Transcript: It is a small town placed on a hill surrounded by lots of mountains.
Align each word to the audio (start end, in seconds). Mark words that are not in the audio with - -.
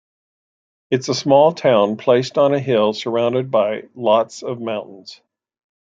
It 0.89 1.01
is 1.01 1.09
a 1.09 1.13
small 1.13 1.53
town 1.53 1.95
placed 1.95 2.39
on 2.39 2.55
a 2.55 2.59
hill 2.59 2.93
surrounded 2.93 3.51
by 3.51 3.83
lots 3.93 4.41
of 4.41 4.59
mountains. 4.59 5.21